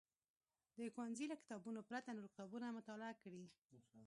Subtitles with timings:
[0.77, 3.43] د ښوونځي له کتابونو پرته نور کتابونه مطالعه کړي.